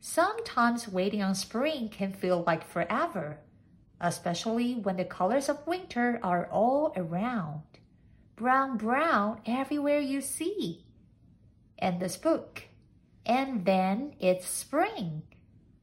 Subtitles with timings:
[0.00, 3.38] Sometimes waiting on spring can feel like forever,
[4.00, 7.62] especially when the colors of winter are all around.
[8.34, 10.86] Brown, brown everywhere you see.
[11.78, 12.62] And this book.
[13.26, 15.22] And then it's spring.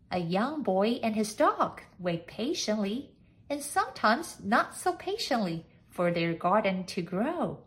[0.09, 3.11] A young boy and his dog wait patiently,
[3.49, 7.59] and sometimes not so patiently, for their garden to grow.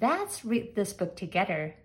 [0.00, 1.76] Let's read this book together.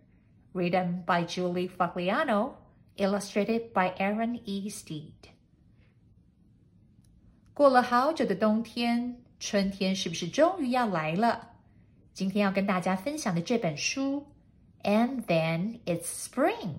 [0.54, 2.56] Written by Julie Fogliano
[2.98, 4.70] illustrated by Aaron E.
[4.70, 5.12] Steed。
[7.54, 11.50] 过了好久的冬天，春天是不是终于要来了？
[12.14, 14.26] 今天要跟大家分享的这本书
[14.84, 16.74] 《And Then It's Spring》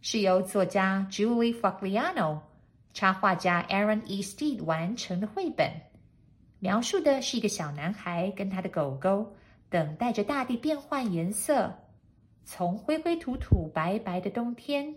[0.00, 2.40] 是由作家 Julie Fogliano、
[2.92, 4.22] 插画家 Aaron E.
[4.22, 5.70] Steed 完成的绘本，
[6.58, 9.34] 描述的是一个小男孩跟他的狗狗
[9.70, 11.72] 等待着大地变换颜色，
[12.44, 14.94] 从灰灰土土、白白的冬天。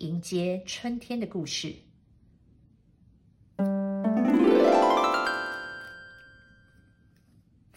[0.00, 1.74] 迎接春天的故事。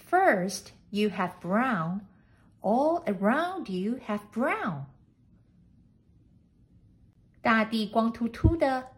[0.09, 2.02] First, you have brown.
[2.61, 4.86] All around you have brown.
[7.42, 8.89] 大地光秃秃的，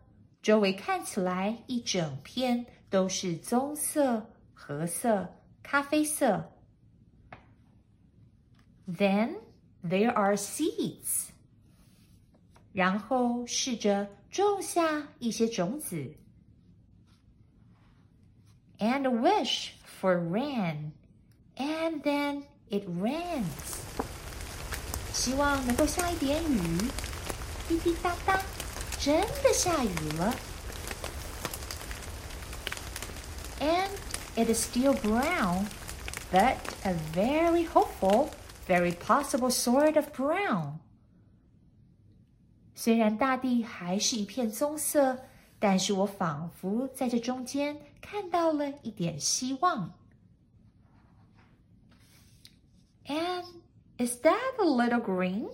[0.41, 6.51] 周围看起来一整片都是棕色、褐色、咖啡色。
[8.87, 9.35] Then
[9.83, 11.29] there are seeds.
[12.75, 16.15] 然后试着种下一些种子，
[18.79, 20.91] and wish for rain,
[21.57, 23.81] and then it rains。
[25.13, 26.77] 希望能够下一点雨，
[27.67, 28.41] 滴滴答答，
[28.99, 30.33] 真的下雨了。
[33.59, 33.89] And
[34.35, 35.67] it is still brown,
[36.31, 38.29] but a very hopeful,
[38.67, 40.79] very possible sort of brown.
[42.85, 45.25] 虽然大地还是一片棕色，
[45.59, 49.93] 但是我仿佛在这中间看到了一点希望。
[53.05, 53.45] And
[53.97, 55.49] is that a little green?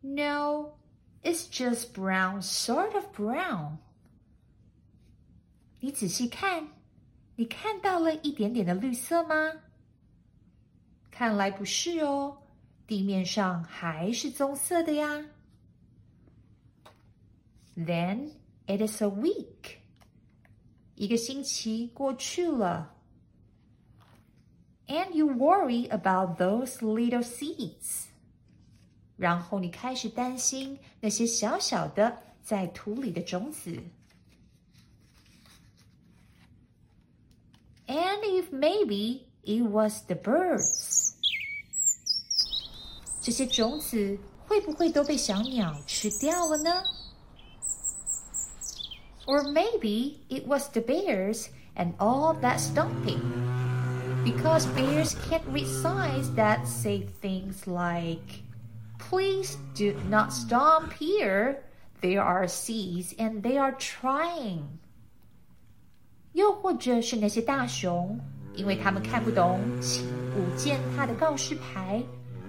[0.00, 0.78] No,
[1.22, 3.78] it's just brown, sort of brown.
[5.80, 6.68] 你仔细看，
[7.36, 9.52] 你看到了一点点的绿色吗？
[11.10, 12.38] 看来不是哦。
[12.86, 15.24] 地面上还是棕色的呀。
[17.76, 18.30] Then
[18.66, 19.76] it is a week，
[20.94, 22.94] 一个星期过去了。
[24.86, 28.06] And you worry about those little seeds，
[29.16, 33.82] 然后你开始担心那些小小的在土里的种子。
[37.86, 40.91] And if maybe it was the birds。
[43.22, 46.82] 这些种子会不会都被小鸟吃掉了呢？
[49.26, 53.20] Or maybe it was the bears and all that stomping.
[54.24, 58.42] Because bears can't read signs that say things like,
[58.98, 61.62] Please do not stomp here.
[62.00, 64.62] There are seeds and they are trying.
[66.32, 68.20] 又或者是那些大熊，
[68.54, 72.02] 因为他们看不懂请勿践踏的告示牌。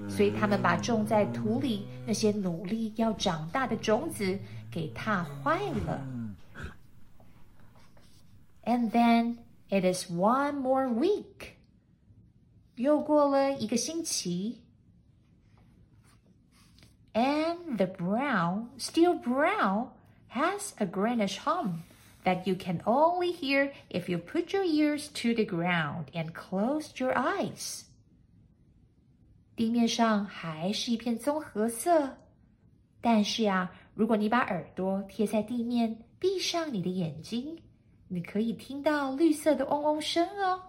[0.10, 4.40] 所以他们把种在土里那些努力要长大的种子
[4.72, 6.02] 给踏坏了。
[8.64, 9.38] And then
[9.70, 11.54] it is one more week，
[12.76, 14.62] 又过了一个星期。
[17.14, 19.90] And the brown, still brown,
[20.32, 21.82] has a greenish hum
[22.24, 26.92] that you can only hear if you put your ears to the ground and close
[26.98, 27.86] your eyes.
[29.57, 32.19] 地面上还是一片棕褐色，
[33.01, 37.63] 但是呀，如果你把耳朵贴在地面，闭上你的眼睛，
[38.09, 40.61] 你可以听到绿色的嗡嗡声哦。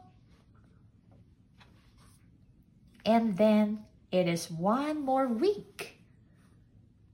[3.03, 3.79] And then
[4.11, 5.93] it is one more week，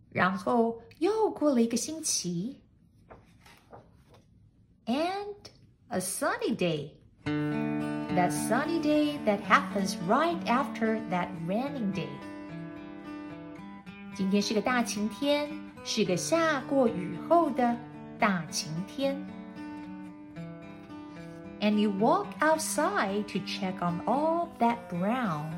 [0.09, 2.59] 然后又过了一个星期
[4.85, 5.35] ，and
[5.87, 7.70] a sunny day。
[8.14, 12.08] that sunny day that happens right after that raining day.
[14.14, 15.48] 今天是个大晴天，
[15.84, 17.76] 是个下过雨后的
[18.18, 19.16] 大晴天。
[21.60, 25.50] And you walk outside to check on all that brown。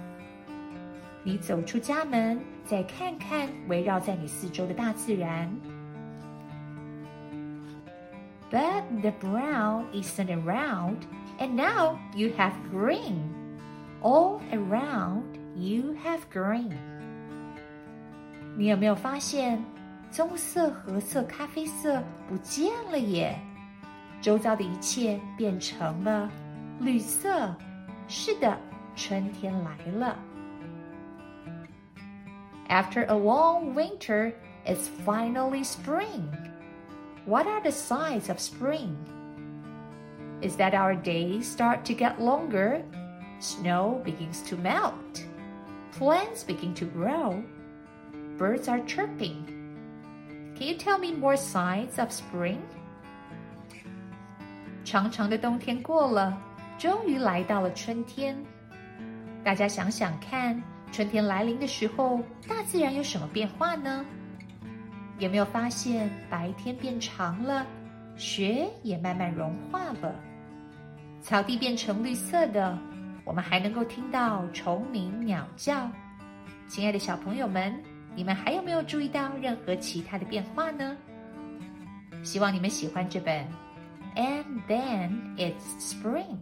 [1.22, 5.50] 你走出家门，再看看围绕在你四周的大自然。
[8.50, 11.02] But the brown isn't around,
[11.38, 13.34] and now you have green.
[14.02, 16.72] All around you have green.
[18.56, 19.64] 你有没有发现，
[20.10, 23.38] 棕色、褐色、咖啡色不见了耶？
[24.20, 26.30] 周遭的一切变成了
[26.80, 27.54] 绿色。
[28.08, 28.58] 是的，
[28.96, 30.18] 春天来了。
[32.68, 34.32] After a long winter,
[34.66, 36.28] it's finally spring.
[37.24, 38.96] What are the signs of spring?
[40.42, 42.82] Is that our days start to get longer,
[43.40, 44.94] snow begins to melt,
[45.98, 47.42] plants begin to grow,
[48.38, 49.44] birds are chirping.
[50.56, 52.58] Can you tell me more signs of spring?
[54.84, 56.40] 长长的冬天过了，
[56.78, 58.36] 终于来到了春天。
[59.44, 60.62] 大家想想看，
[60.92, 64.04] 春天来临的时候，大自然有什么变化呢？
[65.18, 67.66] 有没有发现白天变长了，
[68.16, 70.14] 雪也慢慢融化了，
[71.22, 72.78] 草地变成绿色的，
[73.24, 75.90] 我们还能够听到虫鸣鸟叫。
[76.68, 77.74] 亲爱的小朋友们，
[78.14, 80.96] 你们还有没有注意到任何其他的变化呢？
[82.22, 83.46] 希望你们喜欢这本。
[84.16, 86.38] And then it's spring.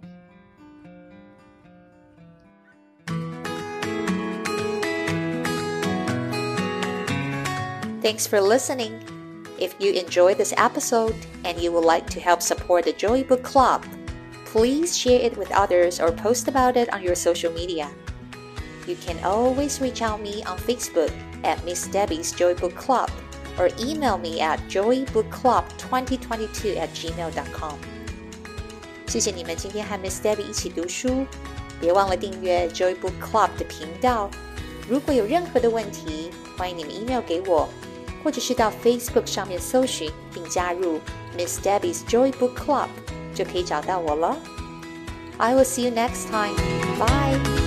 [8.03, 8.93] Thanks for listening.
[9.59, 13.43] If you enjoyed this episode and you would like to help support the Joy Book
[13.43, 13.83] Club,
[14.51, 17.89] please share it with others or post about it on your social media.
[18.87, 21.13] You can always reach out me on Facebook
[21.43, 23.11] at Miss Debbie's Joy Book Club
[23.59, 27.79] or email me at joybookclub2022 at gmail.com.
[29.07, 31.25] 谢谢你们今天和 Miss Debbie 一起读书，
[31.81, 34.31] 别忘了订阅 Joy Book Club 的频道。
[34.89, 37.69] 如果有任何的问题，欢迎你们 email 给我。
[38.25, 40.99] 或者是到 Facebook 上面搜寻并加入
[41.39, 42.89] Miss Debbie's Joy Book Club，
[43.35, 44.37] 就可以找到我了。
[45.39, 46.55] I will see you next time.
[46.99, 47.60] Bye.